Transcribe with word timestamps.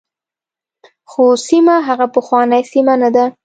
خو 1.09 1.25
سیمه 1.47 1.75
هغه 1.87 2.05
پخوانۍ 2.15 2.63
سیمه 2.71 2.93
نه 3.01 3.09
ده. 3.15 3.25